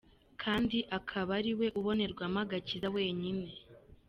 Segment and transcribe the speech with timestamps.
[0.41, 3.49] kandi akaba ariwe ubonerwamo agakiza wenyine.